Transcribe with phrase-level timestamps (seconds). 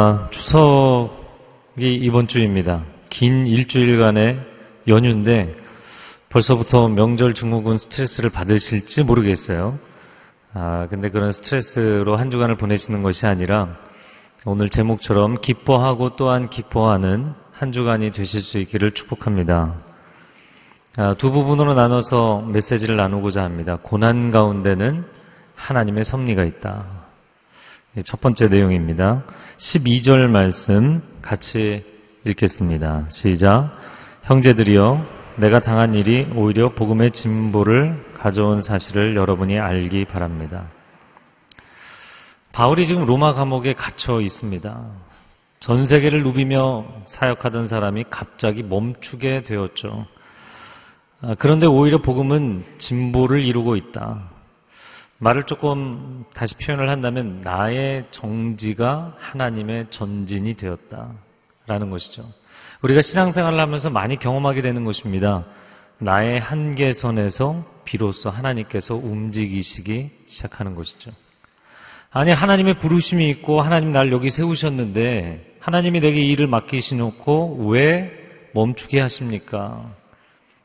[0.00, 2.84] 아, 추석이 이번 주입니다.
[3.10, 4.38] 긴 일주일간의
[4.86, 5.56] 연휴인데
[6.28, 9.76] 벌써부터 명절 증후군 스트레스를 받으실지 모르겠어요.
[10.54, 13.76] 아, 근데 그런 스트레스로 한 주간을 보내시는 것이 아니라
[14.44, 19.87] 오늘 제목처럼 기뻐하고 또한 기뻐하는 한 주간이 되실 수 있기를 축복합니다.
[21.00, 23.78] 아, 두 부분으로 나눠서 메시지를 나누고자 합니다.
[23.80, 25.04] 고난 가운데는
[25.54, 26.86] 하나님의 섭리가 있다.
[27.96, 29.22] 예, 첫 번째 내용입니다.
[29.58, 31.84] 12절 말씀 같이
[32.26, 33.06] 읽겠습니다.
[33.10, 33.70] 시작.
[34.24, 35.06] 형제들이여,
[35.36, 40.66] 내가 당한 일이 오히려 복음의 진보를 가져온 사실을 여러분이 알기 바랍니다.
[42.50, 44.84] 바울이 지금 로마 감옥에 갇혀 있습니다.
[45.60, 50.17] 전 세계를 누비며 사역하던 사람이 갑자기 멈추게 되었죠.
[51.20, 54.30] 아, 그런데 오히려 복음은 진보를 이루고 있다.
[55.18, 61.12] 말을 조금 다시 표현을 한다면 나의 정지가 하나님의 전진이 되었다.
[61.66, 62.24] 라는 것이죠.
[62.82, 65.44] 우리가 신앙생활을 하면서 많이 경험하게 되는 것입니다.
[65.98, 71.10] 나의 한계선에서 비로소 하나님께서 움직이시기 시작하는 것이죠.
[72.10, 78.12] 아니, 하나님의 부르심이 있고 하나님 날 여기 세우셨는데 하나님이 내게 일을 맡기시놓고 왜
[78.54, 79.97] 멈추게 하십니까?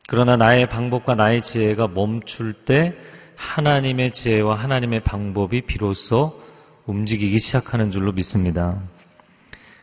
[0.08, 2.94] 그러나 나의 방법과 나의 지혜가 멈출 때
[3.36, 6.42] 하나님의 지혜와 하나님의 방법이 비로소
[6.86, 8.80] 움직이기 시작하는 줄로 믿습니다.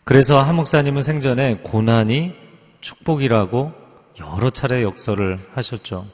[0.05, 2.35] 그래서 한 목사님은 생전에 고난이
[2.81, 3.73] 축복이라고
[4.21, 6.07] 여러 차례 역설을 하셨죠.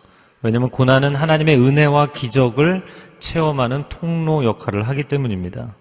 [0.43, 2.85] 왜냐하면 고난은 하나님의 은혜와 기적을
[3.19, 5.75] 체험하는 통로 역할을 하기 때문입니다.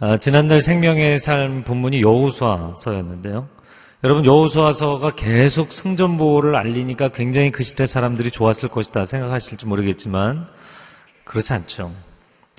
[0.00, 3.48] 아, 지난달 생명의 삶 본문이 여호수아서였는데요.
[4.02, 10.46] 여러분 여호수아서가 계속 승전보를 알리니까 굉장히 그 시대 사람들이 좋았을 것이다 생각하실지 모르겠지만
[11.24, 11.92] 그렇지 않죠.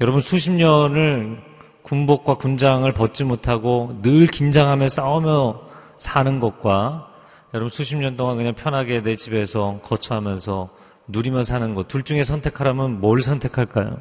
[0.01, 1.41] 여러분 수십 년을
[1.81, 5.61] 군복과 군장을 벗지 못하고 늘 긴장하며 싸우며
[5.97, 7.07] 사는 것과
[7.55, 10.69] 여러분 수십 년 동안 그냥 편하게 내 집에서 거처하면서
[11.07, 13.97] 누리며 사는 것 둘 중에 선택하라면 뭘 선택할까요?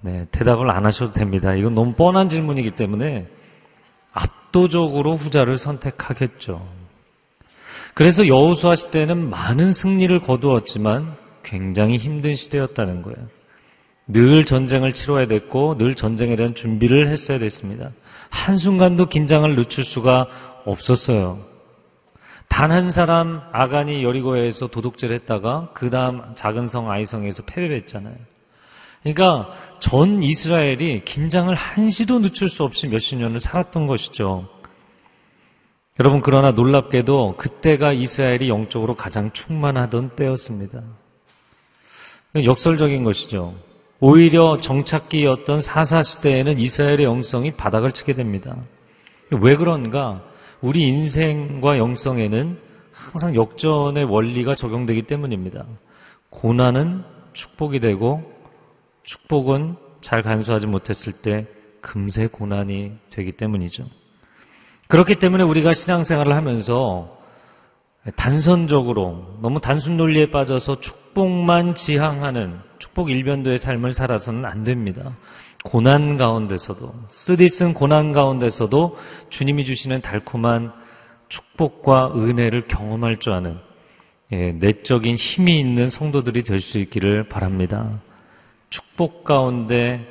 [0.00, 1.54] 네, 대답을 안 하셔도 됩니다.
[1.54, 3.28] 이건 너무 뻔한 질문이기 때문에
[4.54, 6.66] 압도적으로 후자를 선택하겠죠.
[7.92, 13.18] 그래서 여호수아 시대는 많은 승리를 거두었지만 굉장히 힘든 시대였다는 거예요.
[14.06, 17.90] 늘 전쟁을 치러야 됐고 늘 전쟁에 대한 준비를 했어야 됐습니다.
[18.30, 20.26] 한순간도 긴장을 늦출 수가
[20.64, 21.38] 없었어요.
[22.48, 28.14] 단 한 사람 아간이 여리고에서 도둑질을 했다가 그 다음 작은 성 아이성에서 패배했잖아요.
[29.02, 29.52] 그러니까
[29.84, 34.48] 전 이스라엘이 긴장을 한시도 늦출 수 없이 몇십 년을 살았던 것이죠.
[36.00, 40.80] 여러분 그러나 놀랍게도 그때가 이스라엘이 영적으로 가장 충만하던 때였습니다.
[42.34, 43.54] 역설적인 것이죠.
[44.00, 48.56] 오히려 정착기였던 사사 시대에는 이스라엘의 영성이 바닥을 치게 됩니다.
[49.32, 50.22] 왜 그런가?
[50.62, 52.58] 우리 인생과 영성에는
[52.90, 55.66] 항상 역전의 원리가 적용되기 때문입니다.
[56.30, 58.33] 고난은 축복이 되고
[59.04, 61.46] 축복은 잘 간수하지 못했을 때
[61.80, 63.86] 금세 고난이 되기 때문이죠.
[64.88, 67.18] 그렇기 때문에 우리가 신앙생활을 하면서
[68.16, 75.16] 단선적으로 너무 단순 논리에 빠져서 축복만 지향하는 축복 일변도의 삶을 살아서는 안 됩니다.
[75.62, 78.98] 고난 가운데서도 쓰디쓴 고난 가운데서도
[79.30, 80.72] 주님이 주시는 달콤한
[81.30, 83.58] 축복과 은혜를 경험할 줄 아는
[84.32, 88.00] 예, 내적인 힘이 있는 성도들이 될 수 있기를 바랍니다.
[88.74, 90.04] 축복 가운데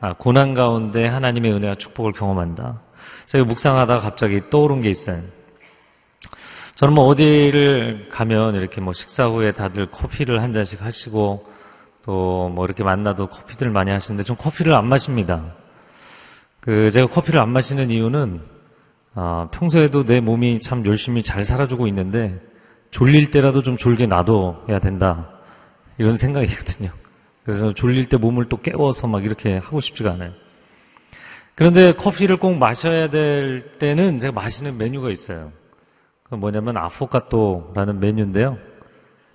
[0.00, 2.80] 아, 고난 가운데 하나님의 은혜와 축복을 경험한다.
[3.26, 5.20] 제가 묵상하다가 갑자기 떠오른 게 있어요.
[6.76, 11.46] 저는 뭐 어디를 가면 이렇게 뭐 식사 후에 다들 커피를 한 잔씩 하시고
[12.06, 15.52] 또 뭐 이렇게 만나도 커피들 많이 하시는데 좀 커피를 안 마십니다.
[16.60, 18.40] 그 제가 커피를 안 마시는 이유는
[19.14, 22.40] 아, 평소에도 내 몸이 참 열심히 잘 살아주고 있는데
[22.90, 25.28] 졸릴 때라도 좀 졸게 놔둬야 된다
[25.98, 26.90] 이런 생각이거든요.
[27.46, 30.32] 그래서 졸릴 때 몸을 또 깨워서 막 이렇게 하고 싶지가 않아요.
[31.54, 35.52] 그런데 커피를 꼭 마셔야 될 때는 제가 마시는 메뉴가 있어요.
[36.24, 38.58] 그 뭐냐면 아포카토라는 메뉴인데요.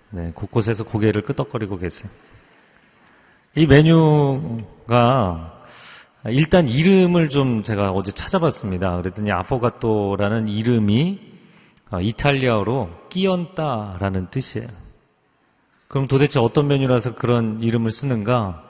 [0.09, 2.11] 네, 곳곳에서 고개를 끄덕거리고 계세요.
[3.55, 5.61] 이 메뉴가
[6.25, 8.97] 일단 이름을 좀 제가 어제 찾아봤습니다.
[8.97, 11.31] 그랬더니 아포가토라는 이름이
[12.01, 14.67] 이탈리아어로 끼얹다라는 뜻이에요.
[15.91, 18.63] 그럼 도대체 어떤 메뉴라서 그런 이름을 쓰는가?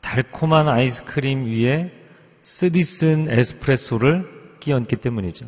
[0.00, 1.92] 달콤한 아이스크림 위에
[2.40, 5.46] 쓰디쓴 에스프레소를 끼얹기 때문이죠.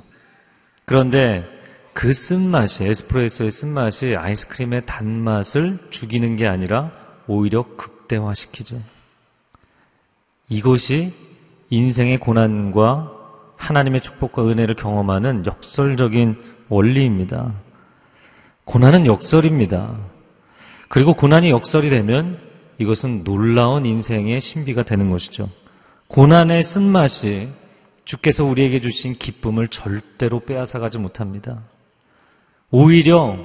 [0.84, 1.44] 그런데
[1.92, 6.92] 그 쓴맛이, 에스프레소의 쓴맛이 아이스크림의 단맛을 죽이는 게 아니라
[7.26, 8.80] 오히려 극대화시키죠.
[10.48, 11.12] 이것이
[11.70, 13.10] 인생의 고난과
[13.56, 16.36] 하나님의 축복과 은혜를 경험하는 역설적인
[16.68, 17.54] 원리입니다.
[18.64, 20.07] 고난은 역설입니다.
[20.88, 22.40] 그리고 고난이 역설이 되면
[22.78, 25.48] 이것은 놀라운 인생의 신비가 되는 것이죠.
[26.08, 27.48] 고난의 쓴맛이
[28.04, 31.62] 주께서 우리에게 주신 기쁨을 절대로 빼앗아가지 못합니다.
[32.70, 33.36] 오히려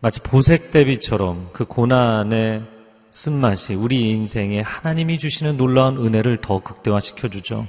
[0.00, 2.64] 마치 보색 대비처럼 그 고난의
[3.10, 7.66] 쓴맛이 우리 인생에 하나님이 주시는 놀라운 은혜를 더 극대화시켜 주죠.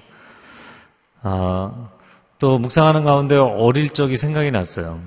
[1.24, 1.90] 아,
[2.40, 5.00] 또 묵상하는 가운데 어릴 적이 생각이 났어요.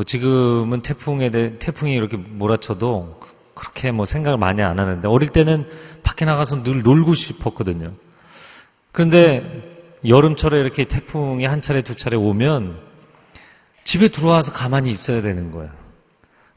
[0.00, 3.20] 뭐 지금은 태풍에 대 태풍이 이렇게 몰아쳐도
[3.52, 5.68] 그렇게 뭐 생각을 많이 안 하는데 어릴 때는
[6.02, 7.92] 밖에 나가서 늘 놀고 싶었거든요.
[8.92, 12.80] 그런데 여름철에 이렇게 태풍이 한 차례 두 차례 오면
[13.84, 15.70] 집에 들어와서 가만히 있어야 되는 거예요.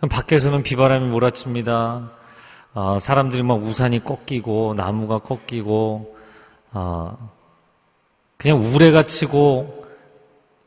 [0.10, 2.12] 밖에서는 비바람이 몰아칩니다.
[2.76, 6.16] 어, 사람들이 막 우산이 꺾이고 나무가 꺾이고
[6.72, 7.32] 어,
[8.38, 9.83] 그냥 우레가 치고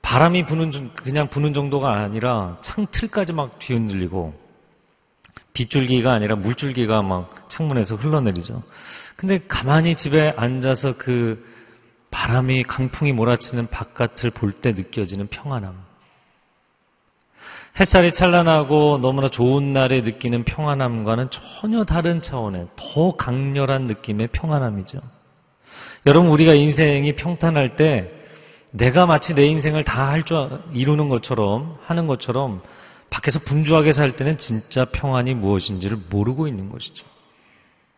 [0.06, 4.32] 바람이 부는 중- 그냥 부는 정도가 아니라 창틀까지 막 뒤흔들리고
[5.52, 8.62] 빗줄기가 아니라 물줄기가 막 창문에서 흘러내리죠.
[9.16, 11.44] 근데 가만히 집에 앉아서 그
[12.12, 15.74] 바람이 강풍이 몰아치는 바깥을 볼 때 느껴지는 평안함.
[17.80, 25.00] 햇살이 찬란하고 너무나 좋은 날에 느끼는 평안함과는 전혀 다른 차원의 더 강렬한 느낌의 평안함이죠.
[26.06, 28.12] 여러분, 우리가 인생이 평탄할 때
[28.76, 32.60] 내가 마치 내 인생을 다 할 줄 이루는 것처럼 하는 것처럼
[33.10, 37.06] 밖에서 분주하게 살 때는 진짜 평안이 무엇인지를 모르고 있는 것이죠.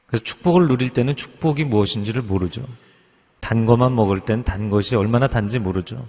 [0.06, 2.62] 그래서 축복을 누릴 때는 축복이 무엇인지를 모르죠.
[3.40, 6.04] 단 것만 먹을 땐 단 것이 얼마나 단지 모르죠.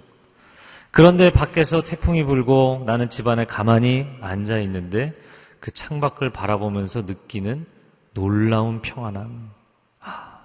[0.90, 5.14] 그런데 밖에서 태풍이 불고 나는 집안에 가만히 앉아 있는데
[5.60, 7.66] 그 창밖을 바라보면서 느끼는
[8.14, 9.50] 놀라운 평안함.
[10.00, 10.38] 아,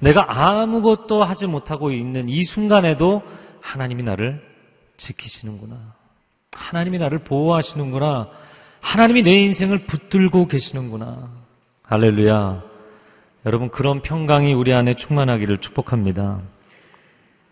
[0.00, 3.22] 내가 아무것도 하지 못하고 있는 이 순간에도
[3.64, 4.40] 하나님이 나를
[4.98, 5.94] 지키시는구나.
[6.52, 8.28] 하나님이 나를 보호하시는구나.
[8.80, 11.30] 하나님이 내 인생을 붙들고 계시는구나.
[11.82, 12.62] 할렐루야.
[13.46, 16.42] 여러분, 그런 평강이 우리 안에 충만하기를 축복합니다.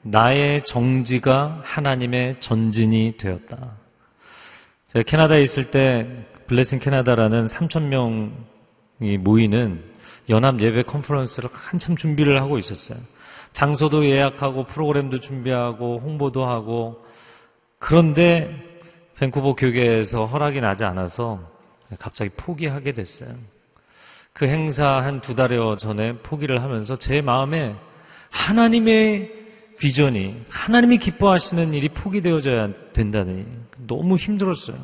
[0.02, 3.72] 나의 정지가 하나님의 전진이 되었다.
[4.88, 9.82] 제가 캐나다에 있을 때 블레싱 캐나다라는 3천 명이 모이는
[10.28, 12.98] 연합 예배 컨퍼런스를 한참 준비를 하고 있었어요.
[13.52, 17.04] 장소도 예약하고 프로그램도 준비하고 홍보도 하고
[17.78, 18.50] 그런데
[19.16, 21.40] 밴쿠버 교계에서 허락이 나지 않아서
[21.98, 23.30] 갑자기 포기하게 됐어요.
[24.32, 27.76] 그 행사 한 두 달여 전에 포기를 하면서 제 마음에
[28.30, 29.30] 하나님의
[29.78, 33.44] 비전이 하나님이 기뻐하시는 일이 포기되어져야 된다니
[33.86, 34.76] 너무 힘들었어요.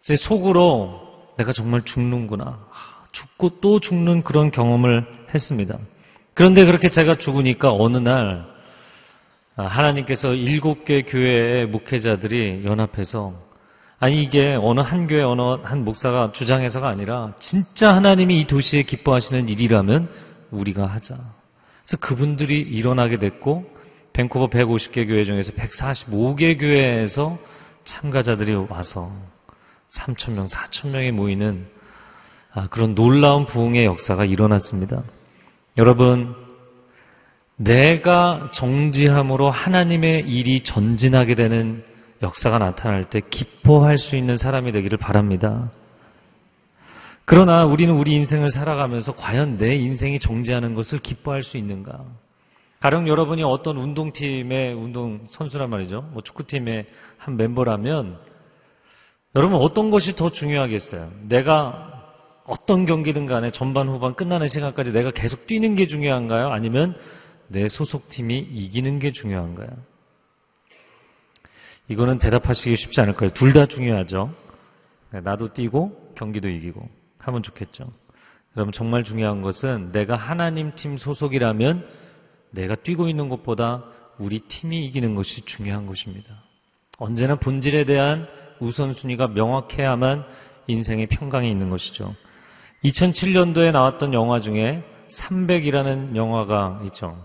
[0.00, 2.58] 제 속으로 내가 정말 죽는구나.
[3.12, 5.78] 죽고 또 죽는 그런 경험을 했습니다.
[6.36, 8.44] 그런데 그렇게 제가 죽으니까 어느 날
[9.56, 13.32] 하나님께서 일곱 개 교회의 목회자들이 연합해서
[13.98, 19.48] 아니 이게 어느 한 교회 어느 한 목사가 주장해서가 아니라 진짜 하나님이 이 도시에 기뻐하시는
[19.48, 20.10] 일이라면
[20.50, 21.16] 우리가 하자.
[21.16, 23.64] 그래서 그분들이 일어나게 됐고
[24.12, 27.38] 밴쿠버 150개 교회 중에서 145개 교회에서
[27.84, 29.10] 참가자들이 와서
[29.90, 31.66] 3천 명, 4천 명이 모이는
[32.52, 35.02] 아, 그런 놀라운 부흥의 역사가 일어났습니다.
[35.78, 36.34] 여러분,
[37.56, 41.84] 내가 정지함으로 하나님의 일이 전진하게 되는
[42.22, 45.70] 역사가 나타날 때 기뻐할 수 있는 사람이 되기를 바랍니다.
[47.26, 52.04] 그러나 우리는 우리 인생을 살아가면서 과연 내 인생이 정지하는 것을 기뻐할 수 있는가?
[52.80, 56.08] 가령 여러분이 어떤 운동팀의 운동 선수란 말이죠.
[56.12, 56.86] 뭐 축구팀의
[57.18, 58.18] 한 멤버라면
[59.34, 61.10] 여러분 어떤 것이 더 중요하겠어요?
[61.28, 61.95] 내가
[62.46, 66.48] 어떤 경기든 간에 전반 후반 끝나는 시간까지 내가 계속 뛰는 게 중요한가요?
[66.48, 66.96] 아니면
[67.48, 69.68] 내 소속팀이 이기는 게 중요한가요?
[71.88, 73.32] 이거는 대답하시기 쉽지 않을 거예요.
[73.32, 74.32] 둘 다 중요하죠.
[75.10, 76.88] 나도 뛰고 경기도 이기고
[77.18, 77.90] 하면 좋겠죠.
[78.56, 81.86] 여러분 정말 중요한 것은 내가 하나님 팀 소속이라면
[82.50, 83.84] 내가 뛰고 있는 것보다
[84.18, 86.42] 우리 팀이 이기는 것이 중요한 것입니다.
[86.98, 88.26] 언제나 본질에 대한
[88.60, 90.24] 우선순위가 명확해야만
[90.66, 92.14] 인생의 평강이 있는 것이죠.
[92.84, 97.16] 2007년도에 나왔던 영화 중에 300이라는 영화가 있죠.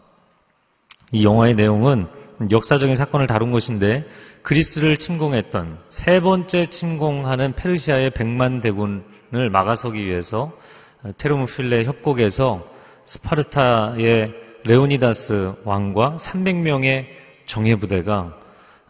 [1.11, 2.07] 이 영화의 내용은
[2.49, 4.05] 역사적인 사건을 다룬 것인데
[4.41, 10.51] 그리스를 침공했던 세 번째 침공하는 페르시아의 백만 대군을 막아서기 위해서
[11.17, 12.65] 테르모필레 협곡에서
[13.05, 17.05] 스파르타의 레오니다스 왕과 300명의
[17.45, 18.37] 정예 부대가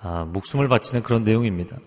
[0.01, 1.77] 아, 목숨을 바치는 그런 내용입니다.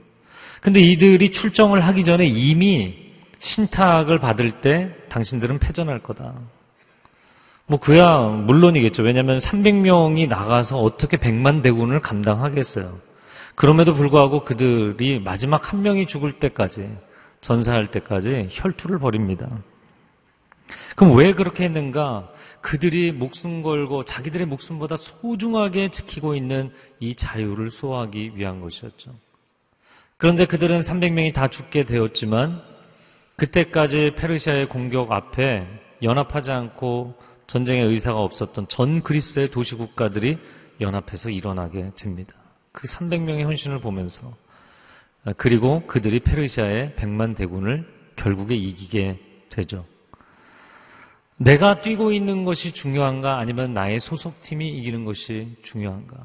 [0.61, 3.03] 근데 이들이 출정을 하기 전에 이미
[3.45, 6.33] 신탁을 받을 때 당신들은 패전할 거다.
[7.67, 9.03] 뭐 그야 물론이겠죠.
[9.03, 12.91] 왜냐하면 300명이 나가서 어떻게 100만 대군을 감당하겠어요.
[13.55, 16.89] 그럼에도 불구하고 그들이 마지막 한 명이 죽을 때까지
[17.43, 19.47] 전사할 때까지 혈투를 벌입니다.
[20.97, 22.31] 그럼 왜 그렇게 했는가?
[22.63, 29.13] 그들이 목숨 걸고 자기들의 목숨보다 소중하게 지키고 있는 이 자유를 수호하기 위한 것이었죠.
[30.17, 32.74] 그런데 그들은 300명이 다 죽게 되었지만
[33.37, 35.67] 그때까지 페르시아의 공격 앞에
[36.03, 37.14] 연합하지 않고
[37.47, 40.38] 전쟁의 의사가 없었던 전 그리스의 도시 국가들이
[40.81, 42.35] 연합해서 일어나게 됩니다.
[42.73, 44.35] 그 300명의 헌신을 보면서
[45.37, 47.87] 그리고 그들이 페르시아의 100만 대군을
[48.17, 49.85] 결국에 이기게 되죠.
[51.37, 56.17] 내가 뛰고 있는 것이 중요한가 아니면 나의 소속팀이 이기는 것이 중요한가?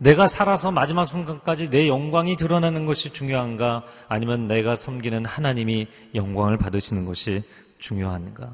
[0.00, 7.04] 내가 살아서 마지막 순간까지 내 영광이 드러나는 것이 중요한가 아니면 내가 섬기는 하나님이 영광을 받으시는
[7.04, 7.42] 것이
[7.78, 8.50] 중요한가?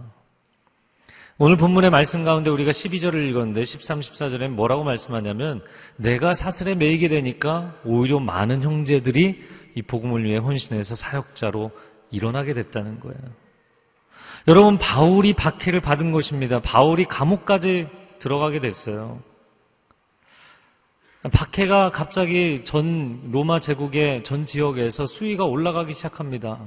[1.38, 5.62] 오늘 본문의 말씀 가운데 우리가 12절을 읽었는데 13, 14절에 뭐라고 말씀하냐면
[5.94, 9.40] 내가 사슬에 매이게 되니까 오히려 많은 형제들이
[9.76, 11.70] 이 복음을 위해 헌신해서 사역자로
[12.10, 13.20] 일어나게 됐다는 거예요.
[14.48, 16.58] 여러분 바울이 박해를 받은 것입니다.
[16.58, 17.86] 바울이 감옥까지
[18.18, 19.20] 들어가게 됐어요.
[21.32, 26.58] 박해가 갑자기 전 로마 제국의 전 지역에서 수위가 올라가기 시작합니다.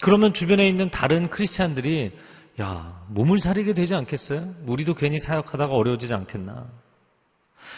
[0.00, 2.12] 그러면 주변에 있는 다른 크리스찬들이
[2.60, 4.44] 야, 몸을 사리게 되지 않겠어요?
[4.66, 6.66] 우리도 괜히 사역하다가 어려워지지 않겠나?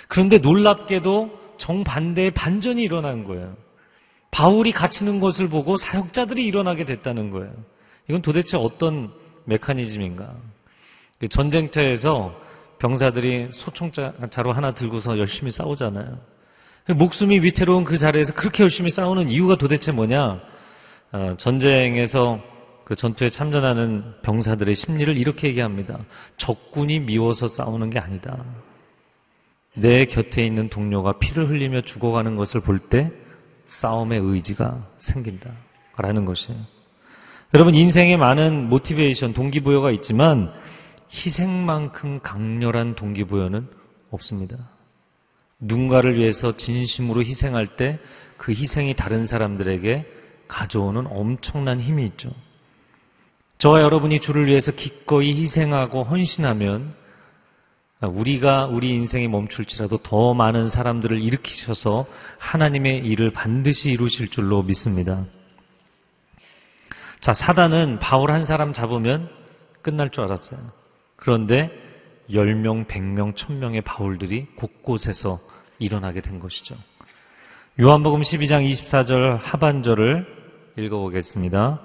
[0.09, 3.56] 그런데 놀랍게도 정반대의 반전이 일어난 거예요.
[4.30, 7.52] 바울이 갇히는 것을 보고 사역자들이 일어나게 됐다는 거예요.
[8.09, 9.12] 이건 도대체 어떤
[9.45, 10.35] 메커니즘인가?
[11.30, 12.45] 전쟁터에서
[12.78, 16.18] 병사들이 소총자로 하나 들고서 열심히 싸우잖아요.
[16.95, 20.40] 목숨이 위태로운 그 자리에서 그렇게 열심히 싸우는 이유가 도대체 뭐냐?
[21.12, 22.40] 어, 전쟁에서
[22.85, 25.99] 그 전투에 참전하는 병사들의 심리를 이렇게 얘기합니다.
[26.37, 28.45] 적군이 미워서 싸우는 게 아니다.
[29.75, 33.11] 내 곁에 있는 동료가 피를 흘리며 죽어가는 것을 볼 때
[33.66, 35.50] 싸움의 의지가 생긴다.
[35.99, 36.59] 라는 것이에요.
[37.54, 40.52] 여러분, 인생에 많은 모티베이션, 동기부여가 있지만
[41.10, 43.68] 희생만큼 강렬한 동기부여는
[44.10, 44.70] 없습니다.
[45.58, 47.98] 누군가를 위해서 진심으로 희생할 때
[48.36, 50.06] 그 희생이 다른 사람들에게
[50.48, 52.30] 가져오는 엄청난 힘이 있죠.
[53.58, 56.94] 저와 여러분이 주를 위해서 기꺼이 희생하고 헌신하면
[58.02, 62.06] 우리가 우리 인생이 멈출지라도 더 많은 사람들을 일으키셔서
[62.38, 65.25] 하나님의 일을 반드시 이루실 줄로 믿습니다.
[67.20, 69.30] 자, 사단은 바울 한 사람 잡으면
[69.80, 70.60] 끝날 줄 알았어요.
[71.26, 71.73] 그런데
[72.30, 75.40] 10명, 100명, 1000명의 바울들이 곳곳에서
[75.80, 76.76] 일어나게 된 것이죠.
[77.80, 80.25] 요한복음 12장 24절 하반절을
[80.76, 81.80] 읽어보겠습니다.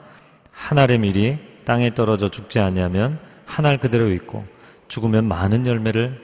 [0.51, 4.45] 하늘의 밀이 땅에 떨어져 죽지 아니하면 하늘 그대로 있고
[4.87, 6.21] 죽으면 많은 열매를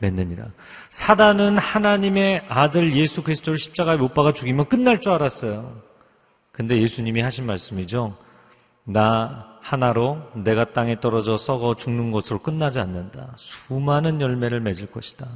[0.00, 0.48] 맺느니라.
[0.90, 5.80] 사단은 하나님의 아들 예수 그리스도를 십자가에 못 박아 죽이면 끝날 줄 알았어요.
[6.50, 8.14] 근데 예수님이 하신 말씀이죠.
[8.84, 13.34] 나 하나로 내가 땅에 떨어져 썩어 죽는 것으로 끝나지 않는다.
[13.36, 15.26] 수많은 열매를 맺을 것이다.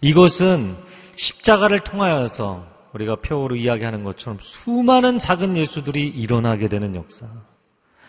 [0.00, 0.74] 이것은
[1.16, 2.64] 십자가를 통하여서
[2.94, 7.26] 우리가 표어로 이야기하는 것처럼 수많은 작은 예수들이 일어나게 되는 역사.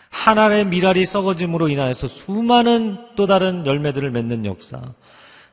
[0.08, 4.80] 하나의 미랄이 썩어짐으로 인하여서 수많은 또 다른 열매들을 맺는 역사.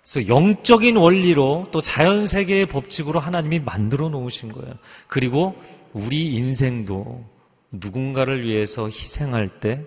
[0.02, 4.74] 그래서 영적인 원리로 또 자연 세계의 법칙으로 하나님이 만들어 놓으신 거예요.
[5.08, 5.56] 그리고
[5.92, 7.24] 우리 인생도
[7.72, 9.84] 누군가를 위해서 희생할 때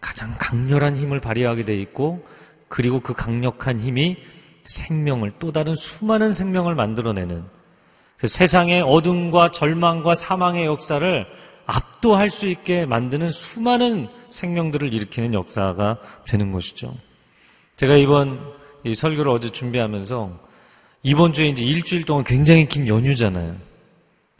[0.00, 2.26] 가장 강렬한 힘을 발휘하게 돼 있고
[2.68, 4.16] 그리고 그 강력한 힘이
[4.64, 7.44] 생명을 또 다른 수많은 생명을 만들어내는
[8.16, 11.26] 그 세상의 어둠과 절망과 사망의 역사를
[11.66, 16.94] 압도할 수 있게 만드는 수많은 생명들을 일으키는 역사가 되는 것이죠.
[17.76, 18.40] 제가 이번
[18.84, 20.38] 이 설교를 어제 준비하면서
[21.02, 23.56] 이번 주에 이제 일주일 동안 굉장히 긴 연휴잖아요.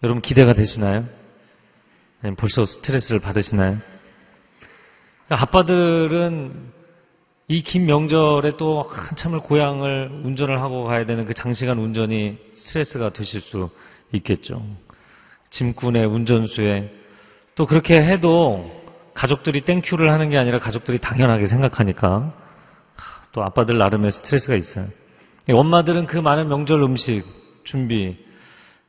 [0.02, 1.04] 여러분 기대가 되시나요?
[2.36, 3.78] 벌써 스트레스를 받으시나요?
[5.28, 6.72] 아빠들은
[7.48, 13.40] 이 긴 명절에 또 한참을 고향을 운전을 하고 가야 되는 그 장시간 운전이 스트레스가 되실
[13.40, 13.70] 수
[14.12, 14.64] 있겠죠.
[15.50, 16.94] 짐꾼의 운전수에
[17.56, 18.70] 또 그렇게 해도
[19.14, 22.32] 가족들이 땡큐를 하는 게 아니라 가족들이 당연하게 생각하니까
[23.32, 24.86] 또 아빠들 나름의 스트레스가 있어요.
[25.50, 27.24] 엄마들은 그 많은 명절 음식
[27.64, 28.16] 준비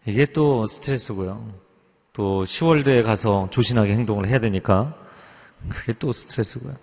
[0.05, 1.60] 이게 또 스트레스고요.
[2.13, 4.93] 또 10월대에 가서 조신하게 행동을 해야 되니까
[5.69, 6.75] 그게 또 스트레스고요.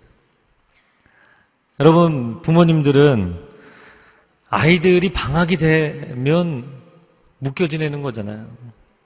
[1.79, 3.47] 여러분 부모님들은
[4.49, 6.65] 아이들이 방학이 되면
[7.37, 8.47] 묶여 지내는 거잖아요.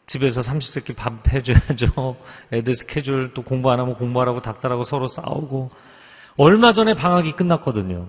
[0.06, 2.18] 집에서 삼시세끼 밥 해줘야죠.
[2.52, 5.72] 애들 스케줄 또 공부 안 하면 공부하라고 닥달하고 서로 싸우고.
[6.38, 8.08] 얼마 전에 방학이 끝났거든요.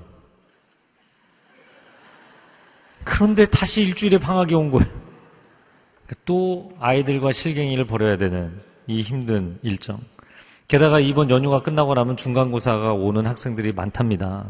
[3.05, 5.04] 그런데 다시 일주일에 방학이 온 거예요.
[6.25, 9.99] 또 아이들과 실갱이를 벌여야 되는 이 힘든 일정.
[10.69, 14.47] 게다가 이번 연휴가 끝나고 나면 중간고사가 오는 학생들이 많답니다.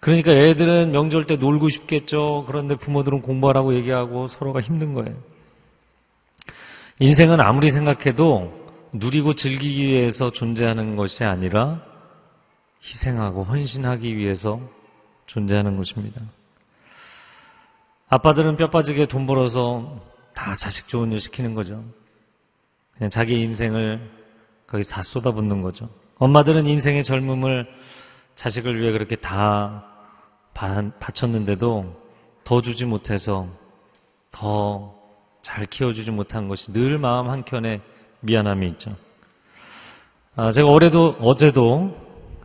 [0.00, 2.44] 그러니까 애들은 명절 때 놀고 싶겠죠.
[2.46, 5.16] 그런데 부모들은 공부하라고 얘기하고 서로가 힘든 거예요.
[7.00, 8.52] 인생은 아무리 생각해도
[8.92, 11.82] 누리고 즐기기 위해서 존재하는 것이 아니라
[12.82, 14.60] 희생하고 헌신하기 위해서
[15.26, 16.20] 존재하는 것입니다.
[18.08, 20.00] 아빠들은 뼈 빠지게 돈 벌어서
[20.34, 21.84] 다 자식 좋은 일 시키는 거죠.
[22.96, 24.00] 그냥 자기 인생을
[24.66, 25.88] 거기 다 쏟아붓는 거죠.
[26.18, 27.66] 엄마들은 인생의 젊음을
[28.34, 29.84] 자식을 위해 그렇게 다
[30.52, 32.02] 바쳤는데도
[32.44, 33.46] 더 주지 못해서
[34.30, 34.94] 더
[35.44, 37.82] 잘 키워주지 못한 것이 늘 마음 한켠에
[38.20, 38.96] 미안함이 있죠.
[40.36, 41.94] 아, 제가 올해도, 어제도,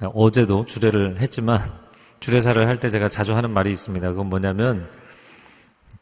[0.01, 1.61] 어제도 주례를 했지만,
[2.19, 4.09] 주례사를 할 때 제가 자주 하는 말이 있습니다.
[4.09, 4.91] 그건 뭐냐면,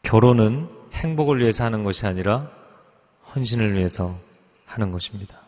[0.02, 0.68] 결혼은
[0.98, 2.50] 행복을 위해서 하는 것이 아니라
[3.34, 4.18] 헌신을 위해서
[4.66, 5.38] 하는 것입니다.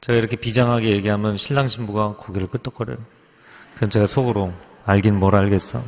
[0.00, 2.98] 제가 이렇게 비장하게 얘기하면 신랑 신부가 고개를 끄덕거려요.
[3.76, 4.52] 그럼 제가 속으로
[4.84, 5.82] 알긴 뭘 알겠어.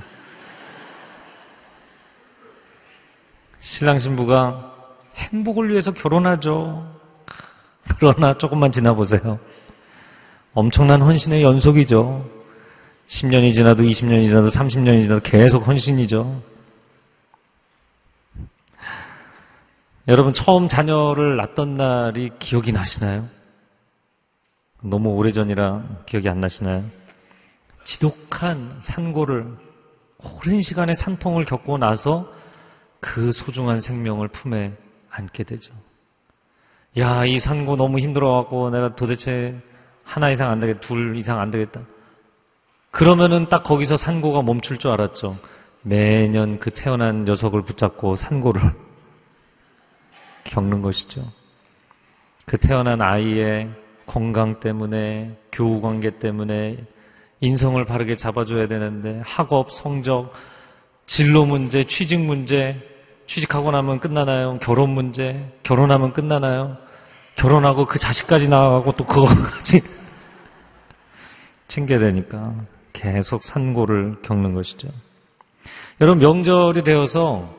[3.61, 4.75] 신랑 신부가
[5.17, 6.97] 행복을 위해서 결혼하죠.
[7.99, 9.39] 그러나 조금만 지나보세요.
[10.55, 12.29] 엄청난 헌신의 연속이죠.
[13.09, 16.43] 10년이 지나도 20년이 지나도 30년이 지나도 계속 헌신이죠.
[20.09, 23.29] 여러분 처음 자녀를 낳던 날이 기억이 나시나요?
[24.81, 26.83] 너무 오래전이라 기억이 안 나시나요?
[27.85, 29.47] 지독한 산고를
[30.25, 32.33] 오랜 시간의 산통을 겪고 나서
[33.01, 34.73] 그 소중한 생명을 품에
[35.11, 35.75] 안게 되죠.
[36.97, 39.55] 야, 이 산고 너무 힘들어갖고 내가 도대체
[40.05, 41.83] 하나 이상 안 되겠다, 둘 이상 안 되겠다.
[42.91, 45.37] 그러면은 딱 거기서 산고가 멈출 줄 알았죠.
[45.83, 48.88] 매년 그 태어난 녀석을 붙잡고 산고를
[50.49, 51.23] 겪는 것이죠.
[52.45, 53.71] 그 태어난 아이의
[54.07, 56.79] 건강 때문에, 교우 관계 때문에,
[57.41, 60.33] 인성을 바르게 잡아줘야 되는데, 학업, 성적,
[61.07, 62.77] 진로 문제, 취직 문제,
[63.27, 64.59] 취직하고 나면 끝나나요?
[64.61, 66.79] 결혼 문제, 결혼하면 끝나나요?
[67.37, 69.81] 결혼하고 그 자식까지 나가고 또 그거까지
[71.69, 72.55] 챙겨야 되니까
[72.93, 74.89] 계속 산고를 겪는 것이죠.
[76.01, 77.58] 여러분 명절이 되어서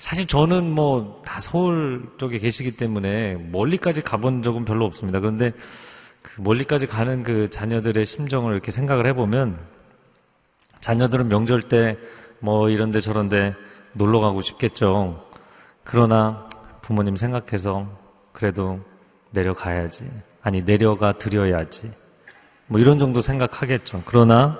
[0.00, 5.20] 사실 저는 뭐 다 서울 쪽에 계시기 때문에 멀리까지 가본 적은 별로 없습니다.
[5.20, 5.52] 그런데
[6.22, 9.58] 그 멀리까지 가는 그 자녀들의 심정을 이렇게 생각을 해보면
[10.80, 11.96] 자녀들은 명절 때
[12.42, 13.54] 뭐 이런데 저런데
[13.92, 15.22] 놀러 가고 싶겠죠.
[15.84, 16.48] 그러나
[16.80, 17.86] 부모님 생각해서
[18.32, 18.80] 그래도
[19.32, 20.08] 내려가야지.
[20.40, 21.90] 아니, 내려가 드려야지.
[22.66, 24.02] 뭐 이런 정도 생각하겠죠.
[24.06, 24.58] 그러나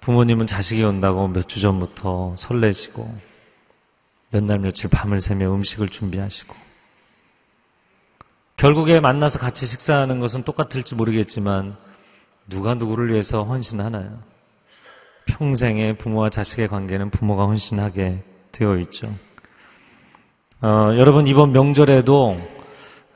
[0.00, 3.31] 부모님은 자식이 온다고 몇 주 전부터 설레시고
[4.32, 6.54] 몇 날 며칠 밤을 새며 음식을 준비하시고
[8.56, 11.76] 결국에 만나서 같이 식사하는 것은 똑같을지 모르겠지만
[12.48, 14.18] 누가 누구를 위해서 헌신하나요?
[15.26, 19.14] 평생의 부모와 자식의 관계는 부모가 헌신하게 되어 있죠.
[20.60, 22.40] 어, 여러분 이번 명절에도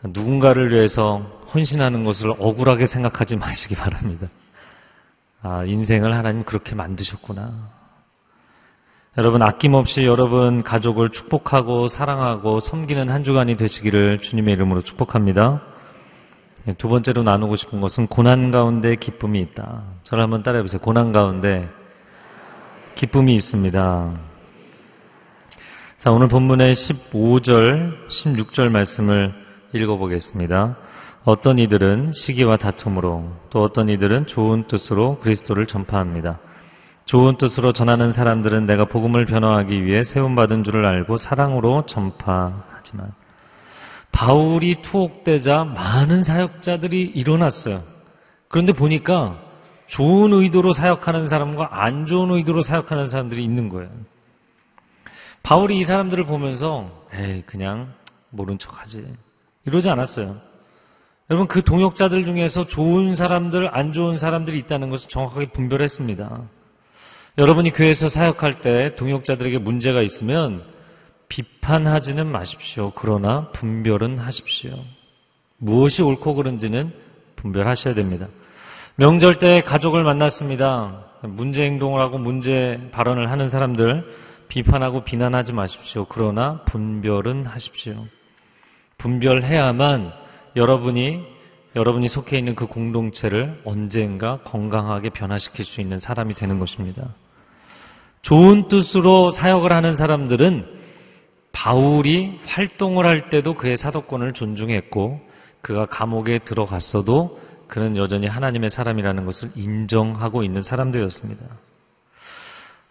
[0.03, 1.19] 누군가를 위해서
[1.55, 4.29] 헌신하는 것을 억울하게 생각하지 마시기 바랍니다.
[5.43, 7.76] 아, 인생을 하나님 그렇게 만드셨구나.
[9.19, 15.63] 여러분 아낌없이 여러분 가족을 축복하고 사랑하고 섬기는 한 주간이 되시기를 주님의 이름으로 축복합니다.
[16.65, 19.85] 네, 두 번째로 나누고 싶은 것은 고난 가운데 기쁨이 있다.
[20.03, 20.83] 저를 한번 따라해 보세요.
[20.83, 21.67] 고난 가운데
[22.95, 24.19] 기쁨이 있습니다.
[25.97, 29.33] 자, 오늘 본문의 15절, 16절 말씀을
[29.73, 30.77] 읽어보겠습니다.
[31.25, 36.39] 어떤 이들은 시기와 다툼으로 또 어떤 이들은 좋은 뜻으로 그리스도를 전파합니다.
[37.07, 43.13] 좋은 뜻으로 전하는 사람들은 내가 복음을 변화하기 위해 세움받은 줄을 알고 사랑으로 전파하지만
[44.11, 47.81] 바울이 투옥되자 많은 사역자들이 일어났어요.
[48.49, 49.41] 그런데 보니까
[49.87, 53.89] 좋은 의도로 사역하는 사람과 안 좋은 의도로 사역하는 사람들이 있는 거예요.
[55.45, 57.93] 바울이 이 사람들을 보면서 에이 그냥
[58.31, 59.07] 모른 척하지
[59.65, 60.37] 이러지 않았어요.
[61.31, 66.56] 여러분 그 동역자들 중에서 좋은 사람들, 안 좋은 사람들이 있다는 것을 정확하게 분별했습니다.
[67.39, 70.63] 여러분이 교회에서 사역할 때 동역자들에게 문제가 있으면
[71.29, 72.93] 비판하지는 마십시오.
[72.95, 74.73] 그러나 분별은 하십시오.
[75.59, 76.91] 무엇이 옳고 그른지는
[77.37, 78.29] 분별하셔야 됩니다.
[78.95, 81.05] 명절 때 가족을 만났습니다.
[81.21, 84.05] 문제 행동을 하고 문제 발언을 하는 사람들
[84.49, 86.07] 비판하고 비난하지 마십시오.
[86.07, 88.07] 그러나 분별은 하십시오.
[88.97, 90.11] 분별해야만
[90.57, 91.21] 여러분이
[91.75, 97.07] 여러분이 속해 있는 그 공동체를 언젠가 건강하게 변화시킬 수 있는 사람이 되는 것입니다.
[98.23, 100.77] 좋은 뜻으로 사역을 하는 사람들은
[101.53, 105.21] 바울이 활동을 할 때도 그의 사도권을 존중했고
[105.63, 111.45] 그가 감옥에 들어갔어도 그는 여전히 하나님의 사람이라는 것을 인정하고 있는 사람들이었습니다.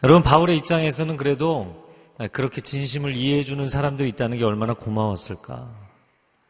[0.04, 1.86] 여러분 바울의 입장에서는 그래도
[2.32, 5.70] 그렇게 진심을 이해해주는 사람들이 있다는 게 얼마나 고마웠을까.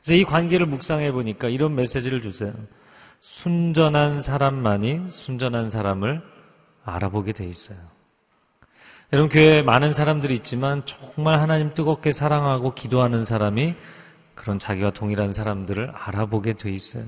[0.01, 2.53] 그래서 이 관계를 묵상해 보니까 이런 메시지를 주세요.
[3.19, 6.21] 순전한 사람만이 순전한 사람을
[6.83, 7.77] 알아보게 돼 있어요.
[9.15, 13.73] 여러분 교회에 많은 사람들이 있지만 정말 하나님 뜨겁게 사랑하고 기도하는 사람이
[14.35, 17.05] 그런 자기와 동일한 사람들을 알아보게 돼 있어요.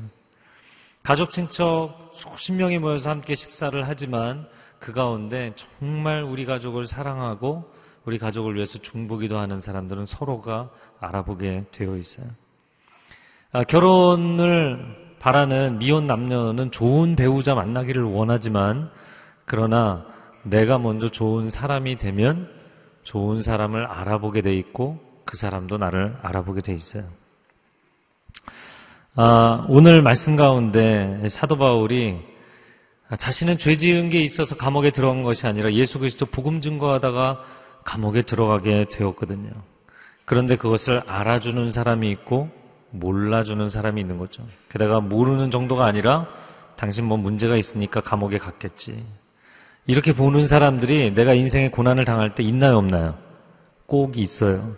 [1.04, 4.48] 가족 친척 수십 명이 모여서 함께 식사를 하지만
[4.80, 7.70] 그 가운데 정말 우리 가족을 사랑하고
[8.06, 10.70] 우리 가족을 위해서 중보기도 하는 사람들은 서로가
[11.02, 12.26] 알아보게 되어 있어요.
[13.52, 18.92] 아, 결혼을 바라는 미혼 남녀는 좋은 배우자 만나기를 원하지만
[19.44, 20.06] 그러나
[20.50, 22.50] 내가 먼저 좋은 사람이 되면
[23.04, 27.04] 좋은 사람을 알아보게 돼 있고 그 사람도 나를 알아보게 돼 있어요.
[29.16, 32.20] 아, 오늘 말씀 가운데 사도 바울이
[33.18, 37.42] 자신은 죄 지은 게 있어서 감옥에 들어간 것이 아니라 예수 그리스도 복음 증거하다가
[37.84, 39.50] 감옥에 들어가게 되었거든요.
[40.26, 42.50] 그런데 그것을 알아주는 사람이 있고
[42.92, 44.46] 몰라주는 사람이 있는 거죠.
[44.70, 46.28] 게다가 모르는 정도가 아니라
[46.76, 49.04] 당신 뭐 문제가 있으니까 감옥에 갔겠지.
[49.88, 53.18] 이렇게 보는 사람들이 내가 인생의 고난을 당할 때 있나요, 없나요?
[53.86, 54.76] 꼭 있어요.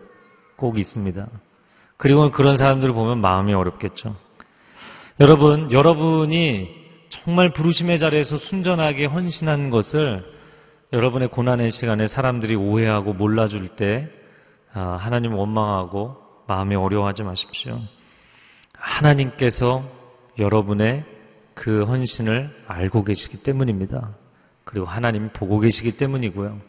[0.56, 1.28] 꼭 있습니다.
[1.98, 4.16] 그리고 그런 사람들을 보면 마음이 어렵겠죠.
[5.20, 6.70] 여러분, 여러분이
[7.10, 10.24] 정말 부르심의 자리에서 순전하게 헌신한 것을
[10.94, 14.10] 여러분의 고난의 시간에 사람들이 오해하고 몰라줄 때
[14.74, 16.18] 아, 하나님 원망하고
[16.48, 17.80] 마음이 어려워하지 마십시오.
[18.74, 19.84] 하나님께서
[20.38, 21.04] 여러분의
[21.56, 24.16] 그 헌신을 알고 계시기 때문입니다.
[24.70, 26.62] 그리고 하나님이 보고 계시기 때문이고요.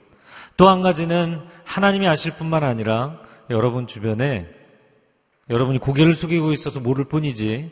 [0.56, 3.18] 또 한 가지는 하나님이 아실 뿐만 아니라
[3.50, 4.48] 여러분 주변에
[5.50, 7.70] 여러분이 고개를 숙이고 있어서 모를 뿐이지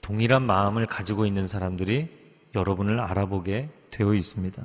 [0.00, 2.08] 동일한 마음을 가지고 있는 사람들이
[2.56, 4.60] 여러분을 알아보게 되어 있습니다.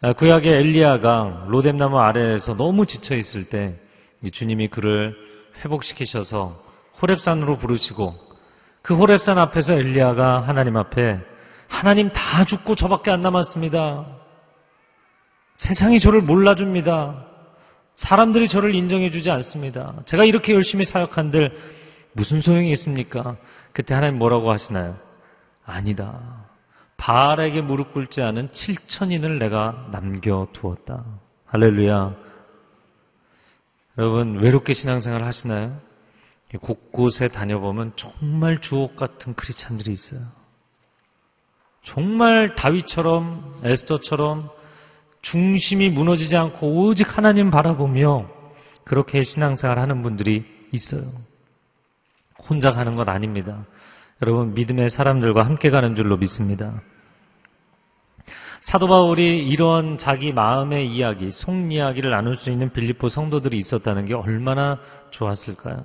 [0.00, 3.78] 아, 구약의 엘리야가 로뎀나무 아래에서 너무 지쳐 있을 때
[4.32, 5.14] 주님이 그를
[5.62, 6.58] 회복시키셔서
[6.94, 8.14] 호랩산으로 부르시고
[8.80, 11.20] 그 호랩산 앞에서 엘리야가 하나님 앞에
[11.68, 14.06] 하나님 다 죽고 저밖에 안 남았습니다.
[15.56, 17.24] 세상이 저를 몰라줍니다.
[17.94, 19.94] 사람들이 저를 인정해주지 않습니다.
[20.04, 21.56] 제가 이렇게 열심히 사역한들
[22.12, 23.36] 무슨 소용이 있습니까?
[23.72, 24.96] 그때 하나님 뭐라고 하시나요?
[25.64, 26.46] 아니다.
[26.96, 31.04] 바알에게 무릎 꿇지 않은 7천인을 내가 남겨두었다.
[31.46, 32.14] 할렐루야.
[33.98, 35.76] 여러분, 외롭게 신앙생활 하시나요?
[36.60, 40.20] 곳곳에 다녀보면 정말 주옥 같은 크리스찬들이 있어요.
[41.86, 44.50] 정말 다윗처럼 에스더처럼
[45.22, 48.28] 중심이 무너지지 않고 오직 하나님 바라보며
[48.82, 51.02] 그렇게 신앙생활 하는 분들이 있어요.
[52.38, 53.64] 혼자 가는 건 아닙니다.
[54.20, 56.82] 여러분 믿음의 사람들과 함께 가는 줄로 믿습니다.
[58.60, 64.14] 사도 바울이 이런 자기 마음의 이야기, 속 이야기를 나눌 수 있는 빌립보 성도들이 있었다는 게
[64.14, 65.84] 얼마나 좋았을까요?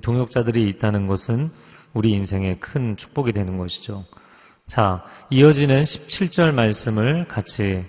[0.00, 1.50] 동역자들이 있다는 것은
[1.94, 4.04] 우리 인생의 큰 축복이 되는 것이죠.
[4.66, 7.84] 자, 이어지는 17절 말씀을 같이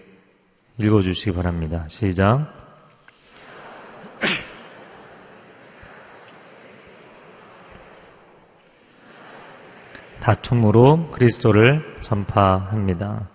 [0.77, 1.85] 읽어주시기 바랍니다.
[1.87, 2.53] 시작.
[10.21, 13.27] 다툼으로 그리스도를 전파합니다.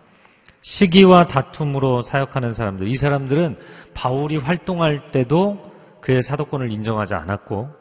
[0.60, 3.58] 시기와 다툼으로 사역하는 사람들, 이 사람들은
[3.92, 7.74] 바울이 활동할 때도 그의 사도권을 인정하지 않았고,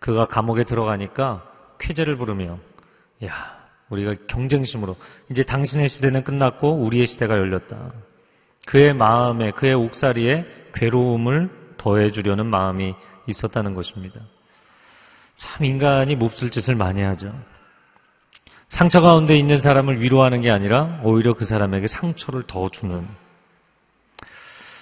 [0.00, 1.44] 그가 감옥에 들어가니까
[1.78, 2.58] 쾌제를 부르며,
[3.24, 4.96] 야, 우리가 경쟁심으로,
[5.30, 7.92] 이제 당신의 시대는 끝났고, 우리의 시대가 열렸다.
[8.66, 12.94] 그의 마음에, 그의 옥살이에 괴로움을 더해 주려는 마음이
[13.26, 14.20] 있었다는 것입니다.
[15.36, 17.32] 참 인간이 몹쓸 짓을 많이 하죠.
[18.68, 23.06] 상처 가운데 있는 사람을 위로하는 게 아니라 오히려 그 사람에게 상처를 더 주는.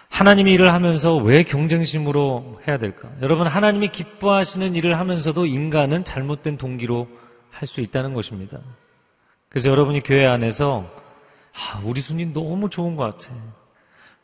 [0.08, 3.10] 하나님이 일을 하면서 왜 경쟁심으로 해야 될까?
[3.22, 7.08] 여러분, 하나님이 기뻐하시는 일을 하면서도 인간은 잘못된 동기로
[7.50, 8.58] 할 수 있다는 것입니다.
[9.52, 10.90] 그래서 여러분이 교회 안에서,
[11.52, 13.36] 아, 우리 순위 너무 좋은 것 같아.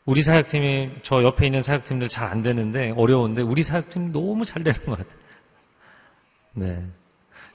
[0.05, 4.83] 우리 사역팀이, 저 옆에 있는 사역팀들 잘 안 되는데, 어려운데, 우리 사역팀 너무 잘 되는
[4.87, 5.09] 것 같아.
[6.53, 6.83] 네.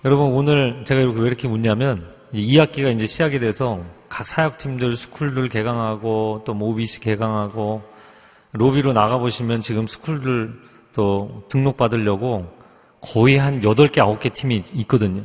[0.05, 6.55] 여러분 오늘 제가 왜 이렇게 묻냐면 2학기가 이제 시작이 돼서 각 사역팀들 스쿨들 개강하고 또
[6.55, 7.83] 모비시 개강하고
[8.53, 10.55] 로비로 나가 보시면 지금 스쿨들
[10.93, 12.47] 또 등록 받으려고
[13.01, 15.25] 거의 한 8개, 9개 팀이 있거든요.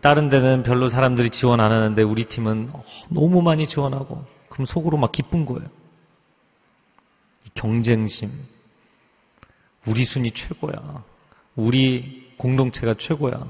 [0.00, 4.96] 다른 데는 별로 사람들이 지원 안 하는데 우리 팀은 어, 너무 많이 지원하고 그럼 속으로
[4.96, 5.68] 막 기쁜 거예요.
[7.54, 8.28] 경쟁심.
[9.86, 11.04] 우리 순위 최고야.
[11.56, 13.44] 우리 공동체가 최고야.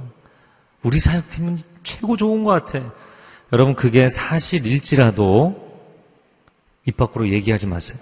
[0.83, 2.92] 우리 사역팀은 최고 좋은 것 같아.
[3.52, 5.72] 여러분, 그게 사실일지라도
[6.87, 7.98] 입 밖으로 얘기하지 마세요.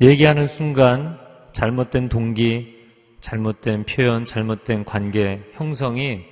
[0.00, 1.18] 얘기하는 순간
[1.52, 2.73] 잘못된 동기,
[3.24, 6.26] 잘못된 표현, 잘못된 관계 형성이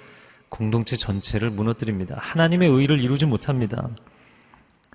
[0.51, 2.17] 공동체 전체를 무너뜨립니다.
[2.19, 3.89] 하나님의 의를 이루지 못합니다.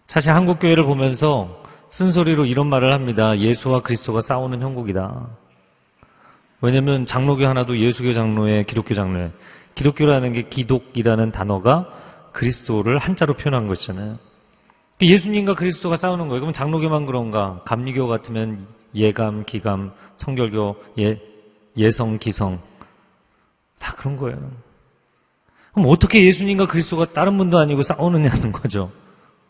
[0.05, 3.35] 사실 한국 교회를 보면서 쓴소리로 이런 말을 합니다.
[3.39, 5.27] 예수와 그리스도가 싸우는 형국이다.
[6.61, 9.31] 왜냐면 장로교 하나도 예수교 장로의 기독교 장로에
[9.73, 11.89] 기독교라는 게 기독이라는 단어가
[12.31, 14.19] 그리스도를 한자로 표현한 것이잖아요.
[15.01, 16.41] 예수님과 그리스도가 싸우는 거예요.
[16.41, 17.61] 그럼 장로교만 그런가?
[17.65, 21.19] 감리교 같으면 예감, 기감, 성결교, 예,
[21.77, 22.59] 예성, 기성.
[23.79, 24.51] 다 그런 거예요.
[25.73, 28.91] 그럼 어떻게 예수님과 그리스도가 다른 분도 아니고 싸우느냐는 거죠.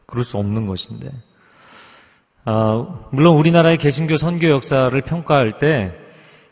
[0.05, 1.09] 그럴 수 없는 것인데.
[2.45, 5.93] 아, 물론 우리나라의 개신교 선교 역사를 평가할 때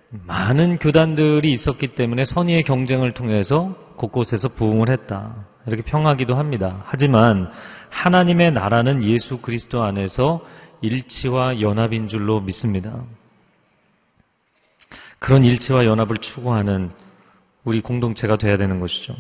[0.09, 5.35] 많은 교단들이 있었기 때문에 선의의 경쟁을 통해서 곳곳에서 부흥을 했다.
[5.67, 6.81] 이렇게 평하기도 합니다.
[6.85, 7.51] 하지만
[7.89, 10.41] 하나님의 나라는 예수 그리스도 안에서
[10.81, 13.03] 일치와 연합인 줄로 믿습니다.
[15.19, 16.91] 그런 일치와 연합을 추구하는
[17.63, 19.15] 우리 공동체가 돼야 되는 것이죠.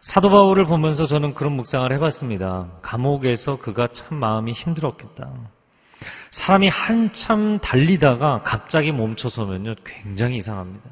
[0.00, 2.68] 사도 바울을 보면서 저는 그런 묵상을 해봤습니다.
[2.82, 5.32] 감옥에서 그가 참 마음이 힘들었겠다.
[6.30, 10.88] 사람이 한참 달리다가 갑자기 멈춰서면요, 굉장히 이상합니다.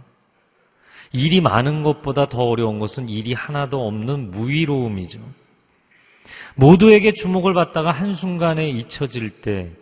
[1.12, 5.20] 일이 많은 것보다 더 어려운 것은 일이 하나도 없는 무위로움이죠.
[6.54, 9.72] 모두에게 주목을 받다가 한순간에 잊혀질 때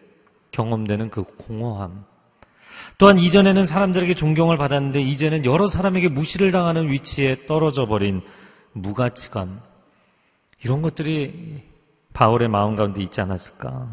[0.51, 2.05] 경험되는 그 공허함.
[3.05, 8.23] 또한 이전에는 사람들에게 존경을 받았는데 이제는 여러 사람에게 무시를 당하는 위치에 떨어져 버린
[8.73, 9.61] 무가치감.
[10.65, 11.63] 이런 것들이
[12.15, 13.89] 바울의 마음 가운데 있지 않았을까.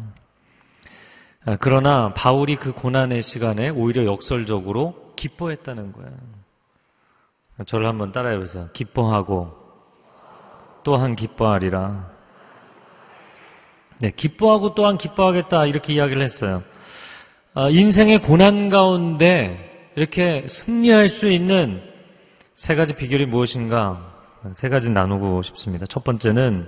[1.44, 6.16] 아, 그러나 바울이 그 고난의 시간에 오히려 역설적으로 기뻐했다는 거예요.
[7.66, 8.70] 저를 한번 따라해 보세요.
[8.72, 9.52] 기뻐하고
[10.84, 12.10] 또한 기뻐하리라.
[14.00, 16.62] 네, 기뻐하고 또한 기뻐하겠다 이렇게 이야기를 했어요.
[17.54, 21.82] 아, 인생의 고난 가운데 이렇게 승리할 수 있는
[22.56, 24.10] 세 가지 비결이 무엇인가
[24.54, 25.84] 세 가지 나누고 싶습니다.
[25.84, 26.66] 첫 번째는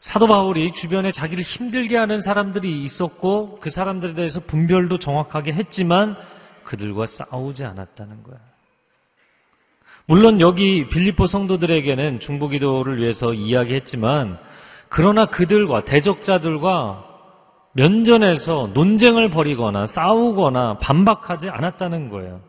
[0.00, 6.16] 사도 바울이 주변에 자기를 힘들게 하는 사람들이 있었고 그 사람들에 대해서 분별도 정확하게 했지만
[6.64, 8.40] 그들과 싸우지 않았다는 거예요.
[10.06, 14.38] 물론 여기 빌리포 성도들에게는 중보기도를 위해서 이야기했지만
[14.88, 17.11] 그러나 그들과 대적자들과
[17.72, 22.40] 면전에서 논쟁을 벌이거나 싸우거나 반박하지 않았다는 거예요.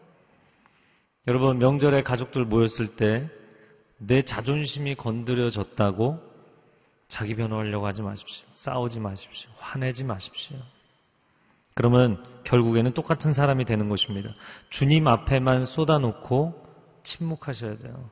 [1.28, 3.30] 여러분 명절에 가족들 모였을 때
[4.06, 6.20] 내 자존심이 건드려졌다고
[7.08, 8.46] 자기 변호하려고 하지 마십시오.
[8.56, 9.50] 싸우지 마십시오.
[9.58, 10.58] 화내지 마십시오.
[11.74, 14.32] 그러면 결국에는 똑같은 사람이 되는 것입니다.
[14.70, 16.64] 주님 앞에만 쏟아놓고
[17.04, 18.10] 침묵하셔야 돼요.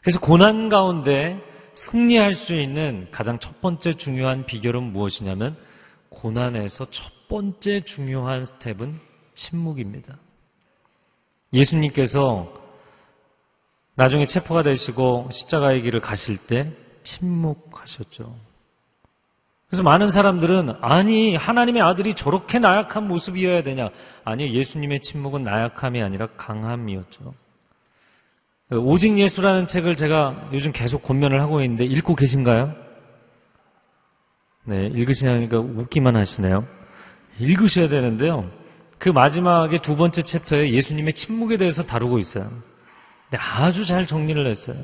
[0.00, 1.40] 그래서 고난 가운데
[1.72, 5.56] 승리할 수 있는 가장 첫 번째 중요한 비결은 무엇이냐면
[6.10, 9.00] 고난에서 첫 번째 중요한 스텝은
[9.34, 10.18] 침묵입니다.
[11.52, 12.52] 예수님께서
[13.94, 18.36] 나중에 체포가 되시고 십자가의 길을 가실 때 침묵하셨죠.
[19.68, 23.90] 그래서 많은 사람들은 아니 하나님의 아들이 저렇게 나약한 모습이어야 되냐?
[24.24, 27.34] 아니 예수님의 침묵은 나약함이 아니라 강함이었죠.
[28.72, 32.74] 오직 예수라는 책을 제가 요즘 계속 권면을 하고 있는데 읽고 계신가요?
[34.64, 36.66] 네, 읽으시냐니까 웃기만 하시네요.
[37.38, 38.50] 읽으셔야 되는데요.
[38.98, 42.44] 그 마지막에 두 번째 챕터에 예수님의 침묵에 대해서 다루고 있어요.
[43.24, 44.76] 근데 아주 잘 정리를 했어요.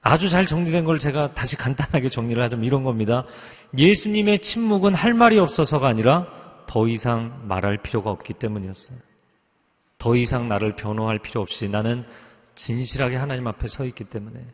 [0.00, 3.24] 아주 잘 정리된 걸 제가 다시 간단하게 정리를 하자면 이런 겁니다.
[3.78, 6.26] 예수님의 침묵은 할 말이 없어서가 아니라
[6.66, 8.98] 더 이상 말할 필요가 없기 때문이었어요.
[9.98, 12.04] 더 이상 나를 변호할 필요 없이 나는
[12.54, 14.44] 진실하게 하나님 앞에 서 있기 때문에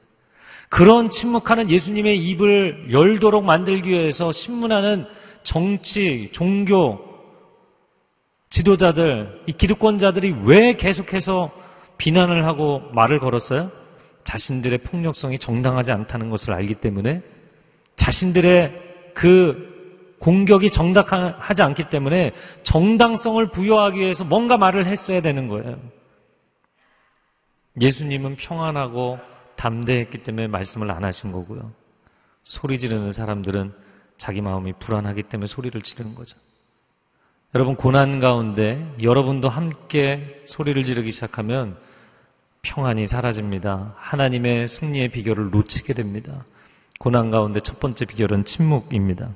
[0.69, 5.05] 그런 침묵하는 예수님의 입을 열도록 만들기 위해서 신문하는
[5.43, 7.01] 정치, 종교,
[8.51, 11.51] 지도자들, 이 기득권자들이 왜 계속해서
[11.97, 13.71] 비난을 하고 말을 걸었어요?
[14.25, 17.23] 자신들의 폭력성이 정당하지 않다는 것을 알기 때문에
[17.97, 25.79] 자신들의 그 공격이 정당하지 않기 때문에 정당성을 부여하기 위해서 뭔가 말을 했어야 되는 거예요.
[27.81, 29.19] 예수님은 평안하고
[29.59, 31.73] 담대했기 때문에 말씀을 안 하신 거고요.
[32.45, 33.75] 소리 지르는 사람들은
[34.17, 36.39] 자기 마음이 불안하기 때문에 소리를 지르는 거죠.
[37.55, 41.77] 여러분 고난 가운데 여러분도 함께 소리를 지르기 시작하면
[42.63, 43.95] 평안이 사라집니다.
[43.97, 46.45] 하나님의 승리의 비결을 놓치게 됩니다.
[46.99, 49.31] 고난 가운데 첫 번째 비결은 침묵입니다.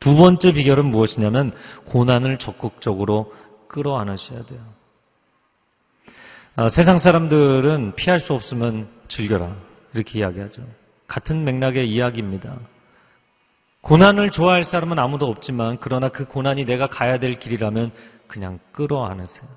[0.00, 1.52] 두 번째 비결은 무엇이냐면
[1.86, 3.34] 고난을 적극적으로
[3.66, 4.60] 끌어안으셔야 돼요.
[6.56, 9.54] 아, 세상 사람들은 피할 수 없으면 즐겨라.
[9.94, 10.62] 이렇게 이야기하죠.
[11.06, 12.58] 같은 맥락의 이야기입니다.
[13.80, 17.92] 고난을 좋아할 사람은 아무도 없지만 그러나 그 고난이 내가 가야 될 길이라면
[18.26, 19.48] 그냥 끌어안으세요.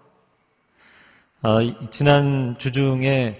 [1.41, 1.59] 아,
[1.89, 3.37] 지난 주중에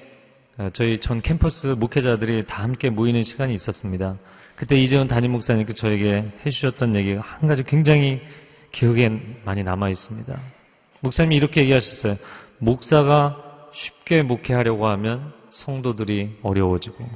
[0.57, 4.17] 아, 저희 전 캠퍼스 목회자들이 다 함께 모이는 시간이 있었습니다.
[4.55, 8.21] 그때 이재훈 담임 목사님께 저에게 해주셨던 얘기가 한 가지 굉장히
[8.71, 9.09] 기억에
[9.43, 10.37] 많이 남아 있습니다.
[10.99, 12.17] 목사님이 이렇게 얘기하셨어요.
[12.57, 13.37] 목사가
[13.71, 17.07] 쉽게 목회하려고 하면 성도들이 어려워지고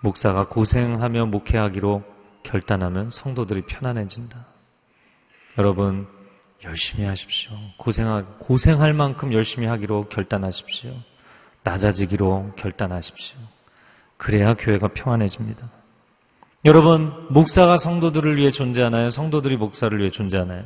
[0.00, 2.04] 목사가 고생하며 목회하기로
[2.42, 4.46] 결단하면 성도들이 편안해진다.
[5.58, 6.06] 여러분
[6.64, 7.52] 열심히 하십시오.
[7.76, 10.92] 고생하, 고생할 만큼 열심히 하기로 결단하십시오.
[11.62, 13.38] 낮아지기로 결단하십시오.
[14.16, 15.68] 그래야 교회가 평안해집니다.
[16.64, 19.08] 여러분, 목사가 성도들을 위해 존재하나요?
[19.08, 20.64] 성도들이 목사를 위해 존재하나요?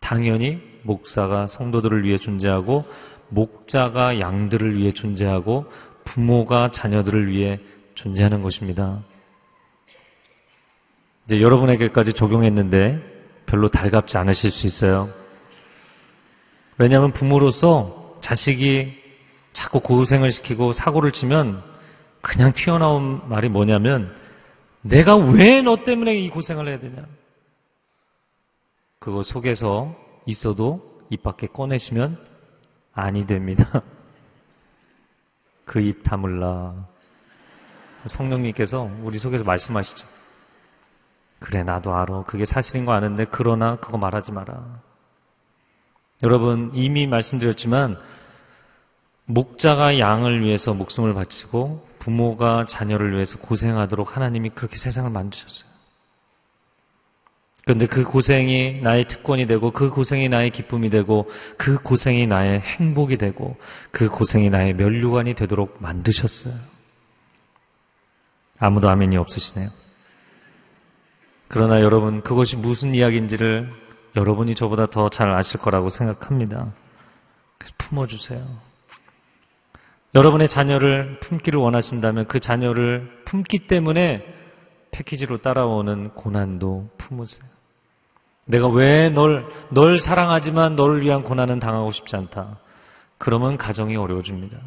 [0.00, 2.84] 당연히 목사가 성도들을 위해 존재하고,
[3.30, 5.70] 목자가 양들을 위해 존재하고,
[6.04, 7.58] 부모가 자녀들을 위해
[7.94, 9.02] 존재하는 것입니다.
[11.26, 13.00] 이제 여러분에게까지 적용했는데
[13.46, 15.08] 별로 달갑지 않으실 수 있어요.
[16.78, 18.98] 왜냐하면 부모로서 자식이
[19.52, 21.62] 자꾸 고생을 시키고 사고를 치면
[22.20, 24.14] 그냥 튀어나온 말이 뭐냐면
[24.82, 27.06] 내가 왜 너 때문에 이 고생을 해야 되냐.
[28.98, 29.94] 그거 속에서
[30.26, 32.18] 있어도 입 밖에 꺼내시면
[33.00, 33.82] 아니 됩니다.
[35.64, 36.74] 그 입 다물라.
[38.04, 40.06] 성령님께서 우리 속에서 말씀하시죠.
[41.38, 42.24] 그래, 나도 알아.
[42.24, 44.82] 그게 사실인 거 아는데, 그러나 그거 말하지 마라.
[46.24, 47.98] 여러분, 이미 말씀드렸지만,
[49.26, 55.69] 목자가 양을 위해서 목숨을 바치고, 부모가 자녀를 위해서 고생하도록 하나님이 그렇게 세상을 만드셨어요.
[57.70, 63.16] 그런데 그 고생이 나의 특권이 되고, 그 고생이 나의 기쁨이 되고, 그 고생이 나의 행복이
[63.16, 63.56] 되고,
[63.92, 66.52] 그 고생이 나의 면류관이 되도록 만드셨어요.
[68.58, 69.68] 아무도 아멘이 없으시네요.
[71.46, 73.70] 그러나 여러분, 그것이 무슨 이야기인지를
[74.16, 76.72] 여러분이 저보다 더 잘 아실 거라고 생각합니다.
[77.78, 78.44] 품어주세요.
[80.16, 84.26] 여러분의 자녀를 품기를 원하신다면 그 자녀를 품기 때문에
[84.90, 87.49] 패키지로 따라오는 고난도 품으세요.
[88.46, 92.58] 내가 왜 널, 널 사랑하지만 너를 위한 고난은 당하고 싶지 않다.
[93.18, 94.58] 그러면 가정이 어려워집니다.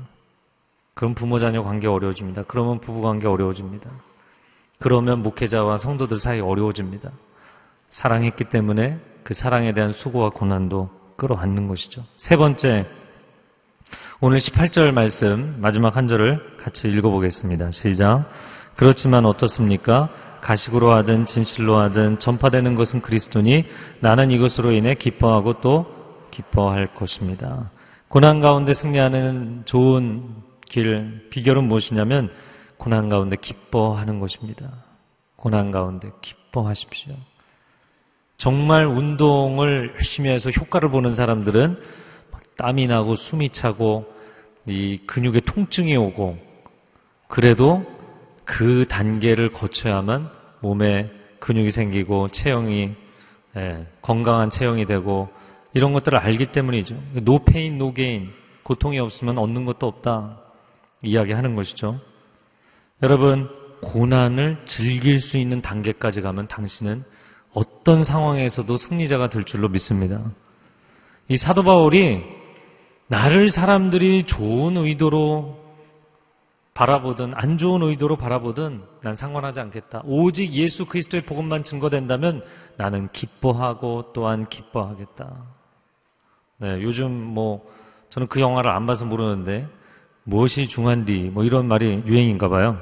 [0.94, 2.44] 그럼 부모 자녀 관계 어려워집니다.
[2.48, 3.90] 그러면 부부 관계 어려워집니다.
[4.80, 7.12] 그러면 목회자와 성도들 사이 어려워집니다.
[7.88, 12.04] 사랑했기 때문에 그 사랑에 대한 수고와 고난도 끌어안는 것이죠.
[12.18, 12.86] 세 번째,
[14.20, 17.72] 오늘 18절 말씀 마지막 한 절을 같이 읽어보겠습니다.
[17.72, 18.30] 시작.
[18.76, 20.10] 그렇지만 어떻습니까?
[20.44, 23.66] 가식으로 하든 진실로 하든 전파되는 것은 그리스도니
[24.02, 25.86] 나는 이것으로 인해 기뻐하고 또
[26.32, 27.72] 기뻐할 것입니다.
[28.10, 32.30] 고난 가운데 승리하는 좋은 길, 비결은 무엇이냐면
[32.78, 34.70] 고난 가운데 기뻐하는 것입니다.
[35.38, 37.16] 고난 가운데 기뻐하십시오.
[38.38, 41.80] 정말 운동을 열심히 해서 효과를 보는 사람들은
[42.58, 44.12] 땀이 나고 숨이 차고
[44.68, 46.38] 이 근육에 통증이 오고
[47.30, 47.86] 그래도
[48.46, 50.30] 그 단계를 거쳐야만
[50.60, 52.96] 몸에 근육이 생기고 체형이
[53.56, 55.30] 예, 건강한 체형이 되고
[55.74, 56.96] 이런 것들을 알기 때문이죠.
[57.24, 58.32] No pain no gain
[58.64, 60.40] 고통이 없으면 얻는 것도 없다
[61.04, 62.00] 이야기하는 것이죠.
[63.02, 63.50] 여러분,
[63.82, 67.02] 고난을 즐길 수 있는 단계까지 가면 당신은
[67.54, 70.22] 어떤 상황에서도 승리자가 될 줄로 믿습니다.
[71.28, 72.24] 이 사도 바울이
[73.08, 75.63] 나를 사람들이 좋은 의도로
[76.74, 80.02] 바라보든 안 좋은 의도로 바라보든 난 상관하지 않겠다.
[80.06, 82.44] 오직 예수 그리스도의 복음만 증거된다면
[82.78, 85.44] 나는 기뻐하고 또한 기뻐하겠다.
[86.58, 87.70] 네, 요즘 뭐
[88.10, 89.68] 저는 그 영화를 안 봐서 모르는데
[90.24, 92.80] 무엇이 중한디 뭐 이런 말이 유행인가 봐요.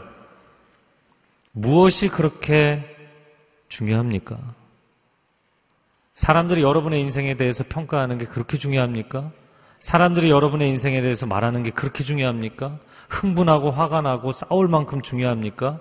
[1.51, 2.85] 무엇이 그렇게
[3.67, 4.37] 중요합니까?
[6.13, 9.31] 사람들이 여러분의 인생에 대해서 평가하는 게 그렇게 중요합니까?
[9.79, 12.77] 사람들이 여러분의 인생에 대해서 말하는 게 그렇게 중요합니까?
[13.11, 15.79] 흥분하고 화가 나고 싸울 만큼 중요합니까?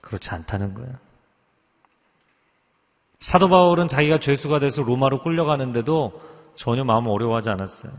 [0.00, 0.94] 그렇지 않다는 거예요.
[3.20, 6.20] 사도 바울은 자기가 죄수가 돼서 로마로 끌려가는데도
[6.56, 7.92] 전혀 마음 어려워하지 않았어요.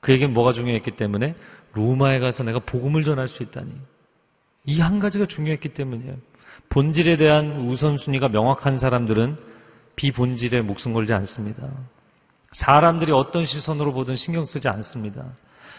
[0.00, 1.34] 그에겐 뭐가 중요했기 때문에
[1.74, 3.72] 로마에 가서 내가 복음을 전할 수 있다니.
[4.64, 6.16] 이 한 가지가 중요했기 때문이에요.
[6.68, 9.36] 본질에 대한 우선순위가 명확한 사람들은
[9.96, 11.68] 비본질에 목숨 걸지 않습니다.
[12.52, 15.24] 사람들이 어떤 시선으로 보든 신경 쓰지 않습니다.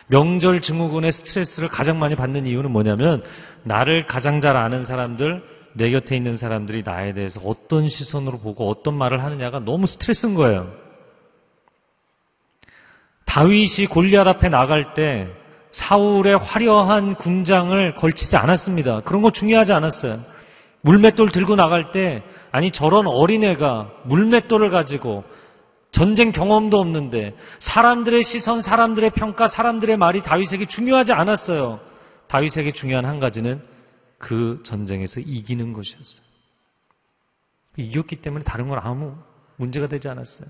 [0.07, 3.23] 명절 증후군의 스트레스를 가장 많이 받는 이유는 뭐냐면
[3.63, 5.43] 나를 가장 잘 아는 사람들,
[5.73, 10.71] 내 곁에 있는 사람들이 나에 대해서 어떤 시선으로 보고 어떤 말을 하느냐가 너무 스트레스인 거예요.
[13.25, 15.27] 다윗이 골리앗 앞에 나갈 때
[15.71, 19.01] 사울의 화려한 군장을 걸치지 않았습니다.
[19.01, 20.19] 그런 거 중요하지 않았어요.
[20.81, 25.23] 물맷돌 들고 나갈 때 아니 저런 어린애가 물맷돌을 가지고
[25.93, 31.79] 전쟁 경험도 없는데 사람들의 시선, 사람들의 평가, 사람들의 말이 다윗에게 중요하지 않았어요.
[32.27, 33.61] 다윗에게 중요한 한 가지는
[34.17, 36.25] 그 전쟁에서 이기는 것이었어요.
[37.77, 39.15] 이겼기 때문에 다른 건 아무
[39.57, 40.47] 문제가 되지 않았어요.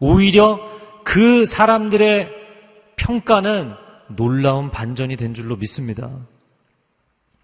[0.00, 0.60] 오히려
[1.02, 2.30] 그 사람들의
[2.94, 3.74] 평가는
[4.14, 6.08] 놀라운 반전이 된 줄로 믿습니다.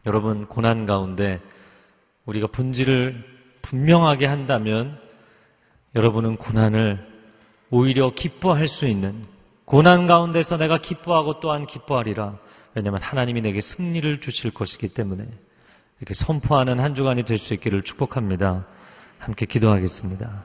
[0.06, 1.40] 여러분, 고난 가운데
[2.26, 3.24] 우리가 본질을
[3.62, 5.00] 분명하게 한다면
[5.96, 7.07] 여러분은 고난을
[7.70, 9.26] 오히려 기뻐할 수 있는
[9.64, 12.38] 고난 가운데서 내가 기뻐하고 또한 기뻐하리라.
[12.74, 15.26] 왜냐하면 하나님이 내게 승리를 주실 것이기 때문에
[16.00, 18.66] 이렇게 선포하는 한 주간이 될 수 있기를 축복합니다.
[19.18, 20.44] 함께 기도하겠습니다.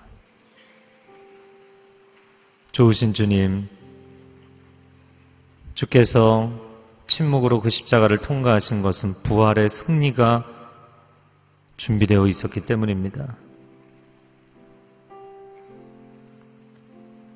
[2.72, 3.70] 좋으신 주님,
[5.76, 6.52] 주께서
[7.08, 10.46] 침묵으로 그 십자가를 통과하신 것은 부활의 승리가
[11.78, 13.36] 준비되어 있었기 때문입니다.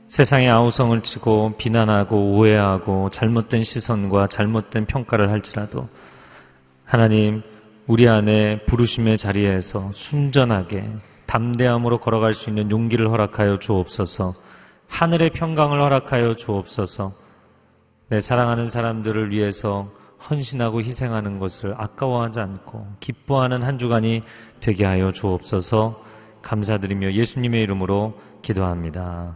[0.07, 5.89] 세상의 아우성을 치고 비난하고 오해하고 잘못된 시선과 잘못된 평가를 할지라도
[6.85, 7.43] 하나님
[7.87, 10.89] 우리 안에 부르심의 자리에서 순전하게
[11.25, 14.33] 담대함으로 걸어갈 수 있는 용기를 허락하여 주옵소서.
[14.87, 17.13] 하늘의 평강을 허락하여 주옵소서.
[18.07, 19.91] 내 사랑하는 사람들을 위해서
[20.29, 24.23] 헌신하고 희생하는 것을 아까워하지 않고 기뻐하는 한 주간이
[24.61, 26.01] 되게 하여 주옵소서.
[26.41, 29.35] 감사드리며 예수님의 이름으로 기도합니다.